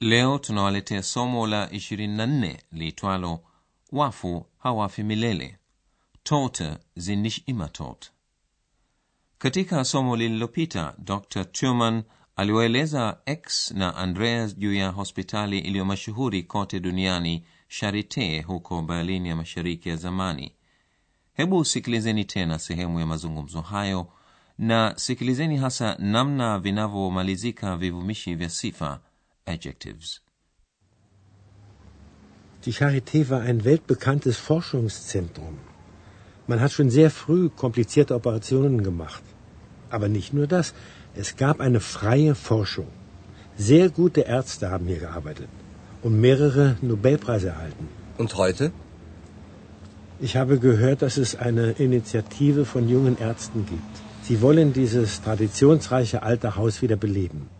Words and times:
Leo 0.00 0.38
tunawaletea 0.38 1.02
somo 1.02 1.46
la 1.46 1.66
24 1.66 2.56
liitwalo 2.72 3.40
wafu 3.92 4.46
hawafi 4.58 5.02
milele, 5.02 5.58
Tote 6.22 6.76
sind 6.98 7.22
nicht. 7.22 8.10
Katika 9.38 9.84
somo 9.84 10.16
lililopita, 10.16 10.94
Dr 10.98 11.44
Turman 11.44 12.02
aliwaeleza 12.36 13.18
X 13.26 13.70
na 13.70 13.96
Andreas 13.96 14.56
juu 14.58 14.74
ya 14.74 14.88
hospitali 14.88 15.58
iliyo 15.58 15.84
mashuhuri 15.84 16.42
kote 16.42 16.80
duniani, 16.80 17.44
sharite 17.68 18.42
huko 18.42 18.82
Berlin 18.82 19.26
ya 19.26 19.36
mashariki 19.36 19.88
ya 19.88 19.96
zamani. 19.96 20.52
Hebu 21.34 21.64
sikilizeni 21.64 22.24
tena 22.24 22.58
sehemu 22.58 23.00
ya 23.00 23.06
mazungumzo 23.06 23.60
hayo 23.60 24.06
na 24.58 24.92
sikilizeni 24.96 25.56
hasa 25.56 25.96
namna 25.98 26.58
vinavyomalizika 26.58 27.76
vivumishi 27.76 28.34
vya 28.34 28.48
sifa 28.48 29.00
adjectives. 29.46 30.20
Die 32.64 32.72
Charité 32.72 33.28
war 33.28 33.40
ein 33.40 33.64
weltbekanntes 33.64 34.38
Forschungszentrum. 34.38 35.58
Man 36.46 36.60
hat 36.60 36.72
schon 36.72 36.90
sehr 36.90 37.10
früh 37.10 37.50
komplizierte 37.50 38.14
Operationen 38.14 38.82
gemacht. 38.82 39.22
Aber 39.90 40.08
nicht 40.08 40.32
nur 40.32 40.46
das, 40.46 40.74
es 41.14 41.36
gab 41.36 41.60
eine 41.60 41.80
freie 41.80 42.34
Forschung. 42.34 42.88
Sehr 43.56 43.88
gute 43.90 44.22
Ärzte 44.22 44.70
haben 44.70 44.86
hier 44.86 44.98
gearbeitet 44.98 45.48
und 46.02 46.20
mehrere 46.20 46.76
Nobelpreise 46.82 47.48
erhalten. 47.48 47.88
Und 48.18 48.36
heute? 48.36 48.72
Ich 50.20 50.36
habe 50.36 50.58
gehört, 50.58 51.02
dass 51.02 51.16
es 51.16 51.36
eine 51.36 51.72
Initiative 51.72 52.64
von 52.64 52.88
jungen 52.88 53.18
Ärzten 53.18 53.66
gibt. 53.66 53.94
Sie 54.22 54.40
wollen 54.40 54.72
dieses 54.72 55.20
traditionsreiche 55.22 56.22
alte 56.22 56.56
Haus 56.56 56.80
wieder 56.82 56.96
beleben. 56.96 57.50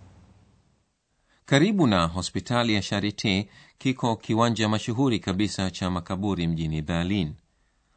Karibu 1.47 1.87
na 1.87 2.07
hospitali 2.07 2.75
ya 2.75 2.83
sharite 2.83 3.49
kiko 3.79 4.17
kiwanja 4.17 4.69
mashuhuri 4.69 5.19
kabisa 5.21 5.71
cha 5.71 5.91
makaburi 5.91 6.47
mjini 6.47 6.83
Berlin. 6.83 7.35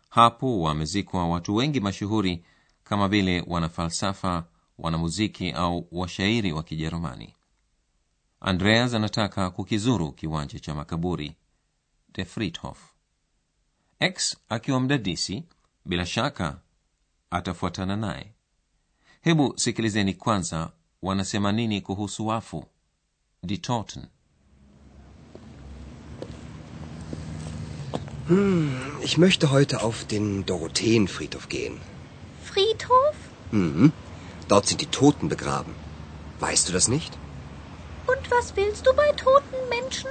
Hapo 0.10 0.62
wamezikwa 0.62 1.28
watu 1.30 1.56
wengi 1.56 1.80
mashuhuri 1.80 2.44
kama 2.84 3.08
vile 3.08 3.44
wanafalsafa, 3.48 4.46
wanamuziki 4.78 5.52
au 5.52 5.88
washairi 5.92 6.52
wa 6.52 6.64
Kijerumani. 6.64 7.34
Andreas 8.40 8.94
anataka 8.94 9.50
kukizuru 9.52 10.12
kiwanja 10.12 10.60
cha 10.60 10.76
makaburi 10.76 11.36
de 12.14 12.26
Friedhof. 12.26 12.80
X 14.00 14.38
akiwa 14.50 14.80
mdadisi, 14.80 15.44
bila 15.86 16.06
shaka 16.06 16.60
atafuatana 17.30 17.96
naye. 17.96 18.34
Hebu 19.22 19.54
sikilizeni 19.58 20.14
kwanza 20.14 20.72
wanasema 21.02 21.52
nini 21.52 21.82
kuhusu 21.82 22.28
wafu, 22.28 22.66
die 23.42 23.62
Toten. 23.62 24.08
Ich 29.02 29.18
möchte 29.18 29.52
heute 29.52 29.82
auf 29.84 30.04
den 30.04 30.46
Dorotheenfriedhof 30.46 31.48
gehen. 31.48 31.80
Friedhof? 32.44 33.16
Mhm. 33.52 33.94
Dort 34.50 34.68
sind 34.68 34.82
die 34.82 34.88
Toten 34.88 35.30
begraben. 35.30 35.74
Weißt 36.40 36.68
du 36.68 36.74
das 36.74 36.88
nicht? 36.88 37.18
Und 38.06 38.32
was 38.32 38.56
willst 38.56 38.86
du 38.86 38.94
bei 38.94 39.12
toten 39.14 39.70
Menschen? 39.70 40.10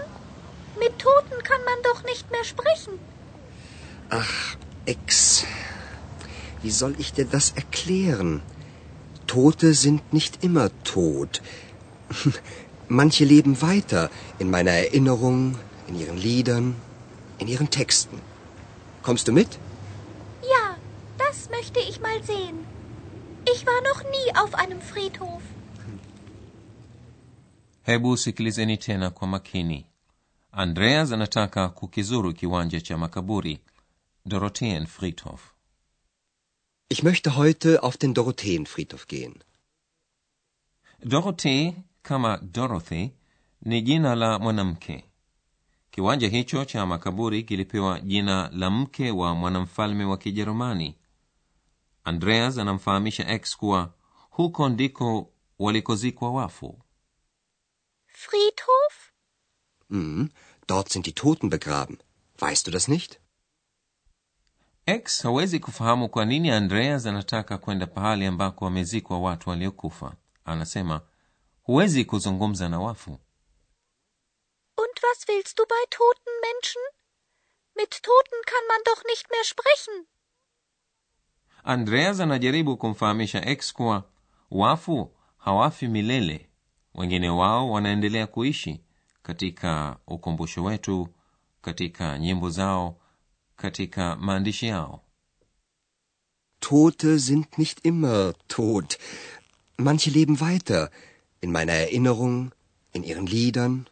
Mit 0.78 0.98
Toten 0.98 1.42
kann 1.42 1.62
man 1.64 1.82
doch 1.82 2.04
nicht 2.04 2.30
mehr 2.30 2.44
sprechen. 2.44 2.98
Ach, 4.08 4.56
Ex. 4.86 5.44
Wie 6.62 6.70
soll 6.70 6.94
ich 6.98 7.12
dir 7.12 7.26
das 7.26 7.52
erklären? 7.52 8.42
Tote 9.26 9.74
sind 9.74 10.12
nicht 10.12 10.42
immer 10.44 10.70
tot. 10.84 11.42
Manche 12.88 13.24
leben 13.24 13.60
weiter 13.62 14.10
in 14.38 14.50
meiner 14.50 14.70
Erinnerung, 14.70 15.58
in 15.88 15.98
ihren 16.00 16.18
Liedern, 16.18 16.76
in 17.38 17.48
ihren 17.48 17.70
Texten. 17.70 18.20
Kommst 19.02 19.26
du 19.28 19.32
mit? 19.32 19.58
Ja, 20.42 20.76
das 21.18 21.50
möchte 21.50 21.80
ich 21.80 22.00
mal 22.00 22.22
sehen. 22.22 22.58
Ich 23.52 23.66
war 23.66 23.80
noch 23.82 24.02
nie 24.04 24.36
auf 24.36 24.54
einem 24.54 24.80
Friedhof. 24.80 25.42
Hebu 27.82 28.16
sikilizeni 28.16 28.76
tena 28.78 29.10
kwa 29.10 29.26
makini. 29.26 29.86
Andreas 30.52 31.12
anataka 31.12 31.68
kukizuru 31.68 32.32
kiwanja 32.34 32.80
cha 32.80 32.96
makaburi, 32.98 33.60
Dorotheen 34.24 34.86
Friedhof. 34.86 35.54
Ich 36.88 37.02
möchte 37.02 37.36
heute 37.36 37.82
auf 37.82 37.96
den 37.96 38.14
Dorotheenfriedhof 38.14 39.06
gehen. 39.06 39.34
Dorothee 41.04 41.74
kama 42.06 42.36
Dorothy 42.42 43.08
ni 43.62 43.82
jina 43.82 44.14
la 44.14 44.38
mwanamke. 44.38 45.04
Kiwanja 45.90 46.28
hicho 46.28 46.64
cha 46.64 46.86
makaburi 46.86 47.42
kilipewa 47.42 48.00
jina 48.00 48.50
la 48.52 48.70
mke 48.70 49.10
wa 49.10 49.34
mwanamfalme 49.34 50.04
wa 50.04 50.16
Kijerumani. 50.18 50.98
Andreas 52.04 52.58
anamfahamisha 52.58 53.28
X 53.28 53.56
kuwa 53.56 53.94
huko 54.30 54.68
ndiko 54.68 55.30
walikozikwa 55.58 56.30
wafu. 56.32 56.78
Friedhof? 58.06 59.12
mm, 59.90 60.28
Dort 60.68 60.88
sind 60.92 61.04
die 61.04 61.12
Toten 61.14 61.50
begraben. 61.50 61.98
Weißt 62.38 62.66
du 62.66 62.70
das 62.70 62.88
nicht? 62.88 63.18
X 64.86 65.22
hawezi 65.22 65.58
kufahamu 65.60 66.08
kwa 66.08 66.24
nini 66.24 66.50
Andreas 66.50 67.06
anataka 67.06 67.58
kwenda 67.58 67.86
pahali 67.86 68.26
ambako 68.26 68.64
wamezikwa 68.64 69.18
watu 69.20 69.50
waliokufa. 69.50 70.14
Anasema 70.44 71.00
huwezi 71.66 72.04
kuzungumza 72.04 72.68
na 72.68 72.80
wafu. 72.80 73.10
Und 74.78 75.02
was 75.02 75.28
willst 75.28 75.58
du 75.58 75.64
bei 75.66 75.84
toten 75.90 76.32
Menschen? 76.42 76.82
Mit 77.76 77.90
Toten 78.02 78.40
kann 78.46 78.66
man 78.68 78.80
doch 78.84 79.04
nicht 79.04 79.26
mehr 79.30 79.44
sprechen. 79.44 80.06
Andreas 81.62 82.20
anajaribu 82.20 82.76
kumfahamisha 82.76 83.44
X 83.50 83.72
kuwa 83.72 84.04
wafu 84.50 85.10
hawafi 85.38 85.88
milele, 85.88 86.50
wengine 86.94 87.28
wao 87.30 87.70
wanaendelea 87.70 88.26
kuishi 88.26 88.80
katika 89.22 89.96
ukumbusho 90.06 90.64
wetu, 90.64 91.08
katika 91.62 92.18
nyimbo 92.18 92.50
zao, 92.50 92.96
katika 93.56 94.16
maandishi 94.16 94.66
yao. 94.66 95.02
Tote 96.60 97.18
sind 97.18 97.46
nicht 97.58 97.84
immer 97.86 98.34
tot. 98.48 98.98
Manche 99.78 100.10
leben 100.10 100.36
weiter 100.42 100.90
in 101.40 101.50
meiner 101.50 101.74
Erinnerung, 101.74 102.50
in 102.92 103.04
ihren 103.04 103.26
Liedern, 103.26 103.86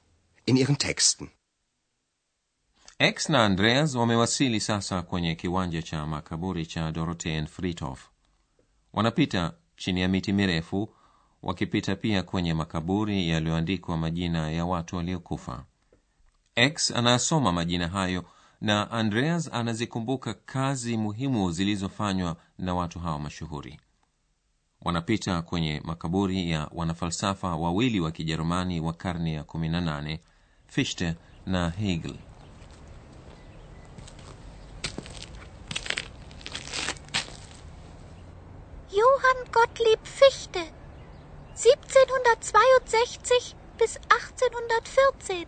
in 0.47 0.57
ihren 0.57 0.77
Texten. 0.79 1.31
X 2.99 3.29
na 3.29 3.45
Andreas 3.45 3.95
wamewasili 3.95 4.61
sasa 4.61 5.03
kwenye 5.03 5.35
kiwanja 5.35 5.83
cha 5.83 6.07
makaburi 6.07 6.67
cha 6.67 6.93
Dorotheen 6.93 7.47
Friedhof. 7.47 8.09
Wanapita 8.93 9.55
chini 9.77 10.01
ya 10.01 10.09
miti 10.09 10.33
mirefu, 10.33 10.89
wakipita 11.43 11.97
pia 11.97 12.23
kwenye 12.23 12.55
makaburi 12.55 13.29
yaliyoandikwa 13.29 13.97
majina 13.97 14.51
ya 14.51 14.65
watu 14.67 14.97
waliokufa. 14.97 15.65
X 16.55 16.91
anasoma 16.91 17.53
majina 17.53 17.89
hayo 17.89 18.25
na 18.61 18.91
Andreas 18.91 19.51
anazikumbuka 19.53 20.35
kazi 20.35 20.97
muhimu 20.97 21.53
zilizofanywa 21.53 22.37
na 22.59 22.75
watu 22.75 22.99
hao 22.99 23.19
mashuhuri. 23.19 23.81
Wanapita 24.85 25.43
kwenye 25.43 25.81
makaburi 25.85 26.51
ya 26.51 26.69
wanafalsafa 26.75 27.57
wawili 27.57 28.01
wa 28.01 28.11
Kijerumani 28.11 28.81
wa 28.81 28.93
karne 28.93 29.33
ya 29.33 29.43
18, 29.43 30.19
Fichte 30.67 31.15
na 31.47 31.71
Hegel. 31.71 32.15
Johann 38.91 39.45
Gottlieb 39.53 39.99
Fichte. 40.05 40.73
1762 41.57 43.55
bis 43.79 43.99
1814. 44.09 45.47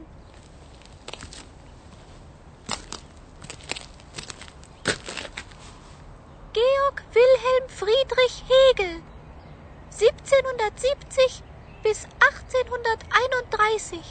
Georg 6.52 7.02
Wilhelm 7.14 7.68
Friedrich 7.68 8.42
Hegel. 8.48 9.02
1770 10.26 11.42
bis 11.82 12.06
1831. 12.06 14.02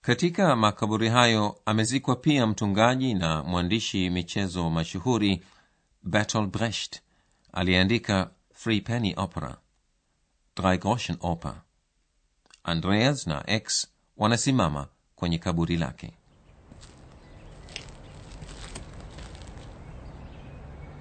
katika 0.00 0.56
makaburi 0.56 1.08
hayo 1.08 1.60
amezikwa 1.66 2.16
pia 2.16 2.46
mtungaji 2.46 3.14
na 3.14 3.42
mwandishi 3.42 4.10
michezo 4.10 4.70
mashuhuri 4.70 5.44
bertolt 6.02 6.50
brecht 6.50 7.00
aliyeandika 7.52 8.30
Three 8.62 8.80
penny 8.80 9.14
opera 9.16 9.56
drei 10.56 10.78
groschen 10.78 11.16
oper 11.20 11.54
andreas 12.64 13.26
na 13.26 13.50
x 13.50 13.88
wanasimama 14.16 14.88
kwenye 15.16 15.38
kaburi 15.38 15.76
lake 15.76 16.12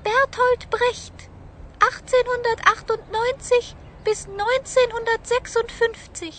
Bertolt 0.04 0.70
Brecht, 0.70 1.30
1898 1.90 3.76
bis 4.06 4.28
1956. 4.28 6.34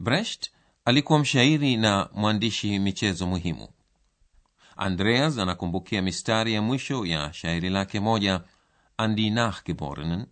brecht 0.00 0.50
alikuwa 0.84 1.18
mshairi 1.18 1.76
na 1.76 2.08
mwandishi 2.12 2.78
michezo 2.78 3.26
muhimu 3.26 3.68
andreas 4.76 5.38
anakumbukia 5.38 6.02
mistari 6.02 6.54
ya 6.54 6.62
mwisho 6.62 7.06
ya 7.06 7.32
shairi 7.32 7.70
lake 7.70 8.00
moja 8.00 8.40
an 8.96 9.30
nachgeborenen 9.32 10.26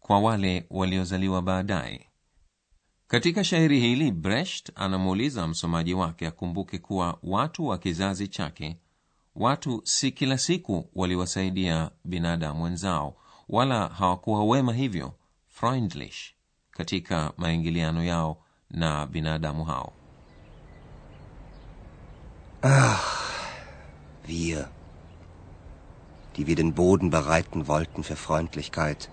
kwa 0.00 0.18
wale 0.20 0.66
waliozaliwa 0.70 1.42
baadaye 1.42 2.08
katika 3.06 3.44
shairi 3.44 3.80
hili 3.80 4.12
brecht 4.12 4.70
anamuuliza 4.74 5.46
msomaji 5.46 5.94
wake 5.94 6.26
akumbuke 6.26 6.78
kuwa 6.78 7.18
watu 7.22 7.66
wa 7.66 7.78
kizazi 7.78 8.28
chake 8.28 8.76
watu 9.38 9.82
si 9.84 10.12
kila 10.12 10.38
siku 10.38 10.88
waliwasaidia 10.94 11.90
binadamu 12.04 12.64
wenzao 12.64 13.16
wala 13.48 13.88
hawakuwa 13.88 14.44
wema 14.44 14.72
hivyo 14.72 15.12
freundlich 15.48 16.16
katika 16.70 17.32
maingiliano 17.36 18.04
yao 18.04 18.42
na 18.70 19.06
binadamu 19.06 19.64
hao 19.64 19.92
Wir, 24.26 24.68
die 26.36 26.46
wir 26.46 26.56
den 26.56 26.74
Boden 26.74 27.10
bereiten 27.10 27.68
wollten 27.68 28.02
für 28.02 28.16
Freundlichkeit, 28.16 29.08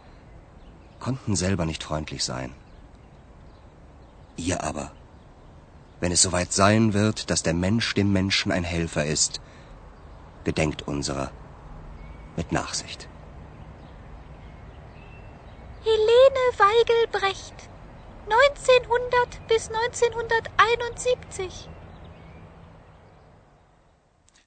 konnten 0.99 1.35
selber 1.35 1.65
nicht 1.65 1.83
freundlich 1.83 2.23
sein. 2.23 2.51
Ihr 4.35 4.63
aber, 4.63 4.91
wenn 6.01 6.11
es 6.11 6.23
soweit 6.23 6.51
sein 6.51 6.93
wird, 6.93 7.29
dass 7.29 7.43
der 7.43 7.53
Mensch 7.53 7.93
dem 7.93 8.11
Menschen 8.11 8.51
ein 8.51 8.63
Helfer 8.63 9.05
ist, 9.05 9.39
gedenkt 10.45 10.87
unserer 10.87 11.31
mit 12.37 12.51
Nachsicht. 12.51 13.07
Helene 15.83 16.43
Weigel 16.57 17.07
Brecht, 17.11 17.69
1900 18.29 19.47
bis 19.47 19.69
1971. 19.69 21.69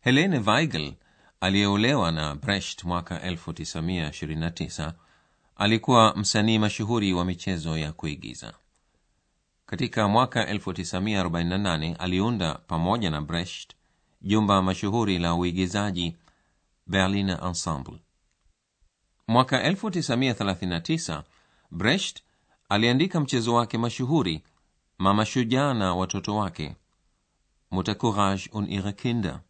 helene 0.01 0.47
weigel 0.47 0.95
aliyeolewa 1.41 2.35
brecht 2.35 2.85
mwaka 2.85 3.15
1929 3.23 4.93
alikuwa 5.57 6.15
msanii 6.17 6.59
mashuhuri 6.59 7.13
wa 7.15 7.25
michezo 7.25 7.79
ya 7.79 7.93
kuigiza 7.93 8.55
katika 9.67 10.09
mwaka 10.09 10.45
1948 10.53 11.97
aliunda 11.99 12.55
pamoja 12.55 13.11
na 13.11 13.21
brecht 13.23 13.78
jumba 14.21 14.63
mashuhuri 14.63 15.19
la 15.19 15.35
uigizaji 15.35 16.17
berliner 16.87 17.41
ensemble. 17.47 17.99
Mwaka 19.29 19.71
1939 19.71 21.23
brecht 21.71 22.23
aliandika 22.69 23.21
mchezo 23.21 23.55
wake 23.55 23.79
mashuhuri 23.79 24.43
mama 24.99 25.27
shujaa 25.27 25.75
na 25.75 25.95
watoto 25.95 26.37
wake 26.37 26.77
mutter 27.71 27.99
courage 27.99 28.51
und 28.53 28.71
ihre 28.71 28.93
kinder. 28.93 29.41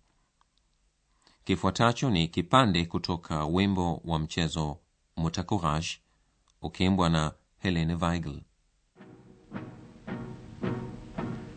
Kifuatacho 1.44 2.10
ni 2.10 2.28
kipande 2.28 2.84
kutoka 2.86 3.44
wimbo 3.44 4.00
wa 4.04 4.18
mchezo 4.18 4.78
mutter 5.16 5.46
courage 5.46 5.88
ukiimbwa 6.62 7.08
na 7.08 7.32
helene 7.58 7.94
weigel 7.94 8.40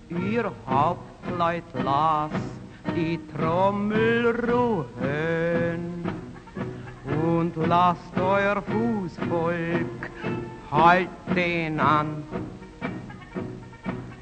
Ihr 0.09 0.51
Hauptleut 0.65 1.75
las 1.75 2.60
die 2.95 3.19
Trommel 3.35 4.35
ruhen. 4.49 6.03
Und 7.23 7.55
lasst 7.67 8.17
euer 8.17 8.61
Fußvolk 8.61 10.11
halten 10.71 11.79
an. 11.79 12.23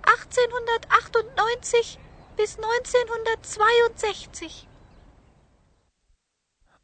1898 0.06 1.98
bis 2.36 2.58
1962. 2.58 4.50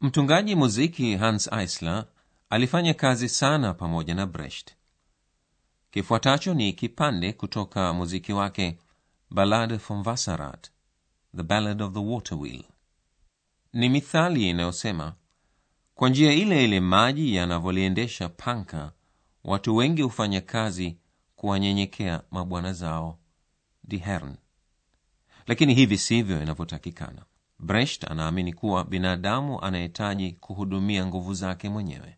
mtungaji 0.01 0.55
muziki 0.55 1.15
hans 1.15 1.47
eisler 1.51 2.05
alifanya 2.49 2.93
kazi 2.93 3.29
sana 3.29 3.73
pamoja 3.73 4.15
na 4.15 4.25
brecht 4.27 4.71
kifuatacho 5.91 6.53
ni 6.53 6.73
kipande 6.73 7.33
kutoka 7.33 7.93
muziki 7.93 8.33
wake 8.33 8.77
ballade 9.31 9.75
vom 9.75 10.07
wasserrad 10.07 10.67
the 11.37 11.43
ballad 11.43 11.81
of 11.83 11.93
the 11.93 11.99
water 11.99 12.37
wheel 12.37 12.63
ni 13.73 13.89
mithali 13.89 14.49
inayosema 14.49 15.13
kwa 15.95 16.09
njia 16.09 16.33
ile 16.33 16.63
ile 16.63 16.79
maji 16.79 17.35
yanavyoliendesha 17.35 18.29
panka 18.29 18.91
watu 19.43 19.75
wengi 19.75 20.01
hufanya 20.01 20.41
kazi 20.41 20.97
kuwanyenyekea 21.43 22.21
mabwana 22.31 22.73
zao 22.73 23.17
die 23.83 24.03
lakini 25.47 25.73
hivi 25.73 25.97
sivyo 25.97 26.41
inavyotakikana. 26.43 27.25
Brecht 27.59 28.11
anaamini 28.11 28.53
kuwa 28.53 28.85
binadamu 28.85 29.61
anahitaji 29.61 30.31
kuhudumia 30.31 31.05
nguvu 31.05 31.33
zake 31.33 31.69
mwenyewe. 31.69 32.17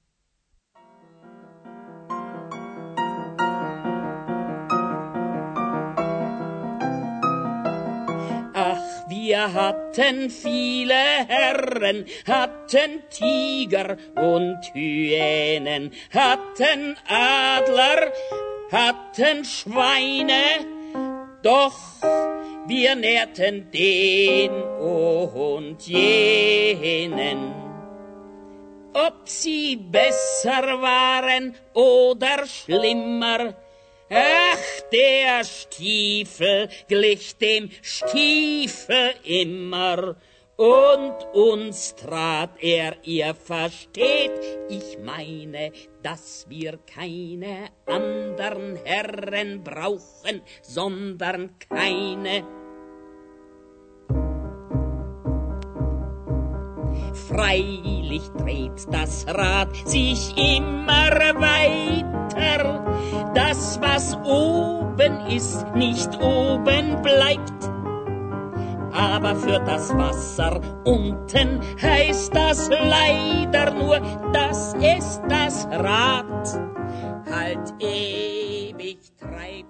Wir 9.07 9.49
hatten 9.53 10.29
viele 10.29 11.25
Herren, 11.27 12.05
hatten 12.27 13.01
Tiger 13.09 13.97
und 14.15 14.73
Hyänen, 14.73 15.91
hatten 16.13 16.95
Adler 17.07 18.11
hatten 18.75 19.45
Schweine, 19.45 20.43
doch 21.41 21.79
wir 22.67 22.95
nährten 22.95 23.71
den 23.71 24.51
und 24.51 25.81
jenen. 25.87 27.53
Ob 28.93 29.29
sie 29.29 29.77
besser 29.77 30.81
waren 30.81 31.55
oder 31.73 32.45
schlimmer, 32.45 33.53
ach, 34.09 34.81
der 34.91 35.43
Stiefel 35.45 36.69
glich 36.89 37.37
dem 37.37 37.69
Stiefel 37.81 39.13
immer. 39.23 40.15
Und 40.57 41.15
uns 41.33 41.95
trat 41.95 42.51
er, 42.61 42.95
ihr 43.03 43.35
versteht, 43.35 44.31
ich 44.69 44.97
meine, 44.99 45.73
dass 46.05 46.45
wir 46.47 46.77
keine 46.85 47.69
andern 47.87 48.77
Herren 48.83 49.63
brauchen, 49.63 50.41
sondern 50.61 51.57
keine. 51.57 52.45
Freilich 57.27 58.21
dreht 58.37 58.85
das 58.91 59.25
Rad 59.27 59.75
sich 59.87 60.37
immer 60.37 61.09
weiter, 61.39 62.85
das, 63.33 63.81
was 63.81 64.15
oben 64.17 65.25
ist, 65.27 65.65
nicht 65.73 66.13
oben 66.21 67.01
bleibt 67.01 67.74
aber 68.95 69.35
für 69.35 69.59
das 69.59 69.93
Wasser 69.97 70.61
unten 70.85 71.59
heißt 71.81 72.33
das 72.33 72.69
leider 72.69 73.73
nur, 73.73 73.99
dass 74.31 74.73
es 74.75 75.19
das 75.27 75.67
Rad 75.67 76.47
halt 77.29 77.73
ewig 77.79 78.99
treibt. 79.19 79.65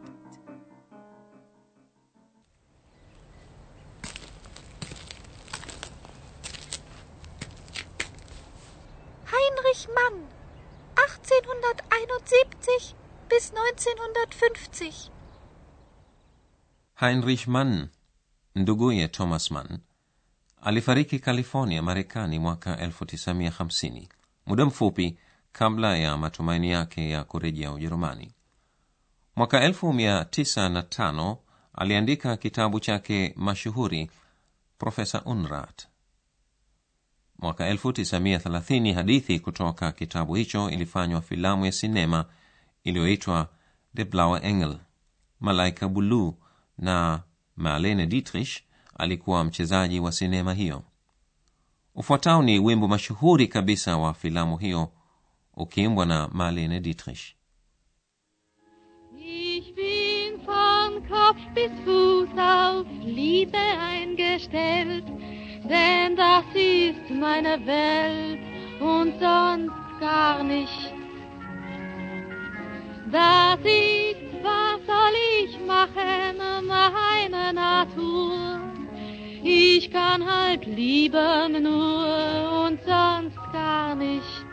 Heinrich 9.32 9.88
Mann, 9.96 10.28
1871 10.96 12.96
bis 13.28 13.52
1950. 13.52 15.12
heinrich 17.00 17.48
mann 17.48 17.90
nduguye 18.56 19.08
thomas 19.08 19.52
mann 19.52 19.80
alifariki 20.62 21.20
california 21.20 21.82
marekani 21.82 22.40
mwaka 22.40 22.76
1950 22.76 24.08
muda 24.46 24.66
mfupi 24.66 25.18
kabla 25.52 25.98
ya 25.98 26.18
matumaini 26.18 26.72
yake 26.72 27.10
ya 27.10 27.24
kurejea 27.24 27.72
ujerumani. 27.72 28.32
Mwaka 29.36 29.68
1905 29.68 31.38
aliandika 31.74 32.38
kitabu 32.38 32.80
chake 32.80 33.34
mashuhuri 33.36 34.12
profesa 34.78 35.24
unrat 35.24 35.88
mwaka 37.40 37.74
1930 37.74 38.94
hadithi 38.94 39.40
kutoka 39.40 39.92
kitabu 39.92 40.36
hicho 40.36 40.70
ilifanywa 40.70 41.22
filamu 41.22 41.66
ya 41.66 41.72
sinema 41.72 42.26
iliyoitwa 42.84 43.50
the 43.96 44.06
blaue 44.06 44.40
engel 44.44 44.78
malaika 45.40 45.88
buluu 45.88 46.38
na 46.78 47.24
marlene 47.56 48.08
dietrich 48.08 48.64
alikuwa 48.98 49.44
mchezaji 49.44 50.00
wa 50.00 50.12
sinema 50.12 50.54
hiyo 50.54 50.84
ufuatao 51.96 52.44
ni 52.44 52.60
wimbo 52.60 52.88
mashuhuri 52.88 53.48
kabisa 53.48 53.98
wa 53.98 54.14
filamu 54.14 54.58
hiyo 54.58 54.92
ukiimbwa 55.54 56.06
na 56.06 56.28
marlene 56.28 56.80
dietrich 56.80 57.36
Ich 59.58 59.74
bin 59.76 60.38
von 60.46 61.02
Kopf 61.08 61.40
bis 61.54 61.72
Fuß 61.86 62.38
auf 62.38 62.88
Liebe 63.06 63.58
eingestellt, 63.58 65.06
denn 65.70 66.16
das 66.16 66.46
ist 66.54 67.10
meine 67.10 67.66
Welt 67.66 68.42
und 68.82 69.20
sonst 69.20 70.00
gar 70.00 70.44
nicht. 70.44 70.94
Das 73.12 73.60
ist, 73.64 74.35
was 74.44 74.80
soll 74.86 75.16
ich 75.44 75.60
machen, 75.66 76.38
meine 76.68 77.54
Natur. 77.54 78.60
Ich 79.44 79.92
kann 79.92 80.26
halt 80.26 80.66
lieben 80.66 81.64
nur 81.64 82.66
und 82.66 82.80
sonst 82.84 83.38
gar 83.54 83.96
nicht. 83.96 84.46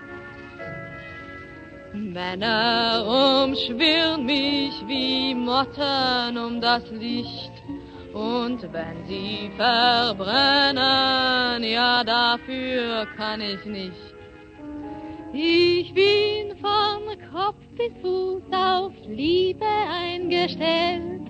Männer 1.94 3.44
umschwirren 3.44 4.24
mich 4.26 4.74
wie 4.86 5.34
Motten 5.34 6.36
um 6.36 6.60
das 6.60 6.90
Licht. 6.90 7.52
Und 8.12 8.62
wenn 8.72 9.06
sie 9.06 9.50
verbrennen, 9.56 10.82
ja, 11.64 12.04
dafür 12.04 13.06
kann 13.16 13.40
ich 13.40 13.64
nicht. 13.64 14.12
Ich 15.32 15.94
bin 15.94 16.58
von 16.58 17.16
Kopf 17.32 17.56
Fuß 18.02 18.42
auf 18.52 18.92
Liebe 19.08 19.66
eingestellt. 20.02 21.22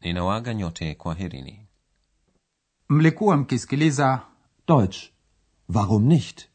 ninawaga 0.00 0.54
nyote 0.54 0.94
kwa 0.94 1.14
herini 1.14 1.66
mlikuwa 2.88 3.36
mkisikiliza 3.36 4.22
Deutsch. 4.68 5.10
Warum 5.74 6.04
nicht? 6.04 6.48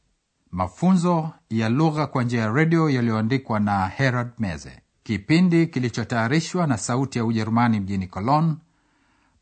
mafunzo 0.52 1.32
ya 1.50 1.70
lugha 1.70 2.08
kwa 2.08 2.24
njia 2.24 2.42
ya 2.42 2.52
redio 2.52 2.90
yaliyoandikwa 2.90 3.60
na 3.60 3.88
herald 3.88 4.32
meze 4.40 4.82
kipindi 5.04 5.68
kilichotayarishwa 5.68 6.68
na 6.68 6.78
sauti 6.78 7.18
ya 7.18 7.26
ujerumani 7.26 7.80
mjini 7.80 8.08
cologne 8.08 8.56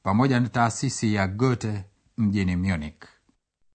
pamoja 0.03 0.39
na 0.39 0.49
taasisi 0.49 1.13
ya 1.13 1.27
goethe 1.27 1.83
mjini 2.17 2.55
munich 2.55 3.14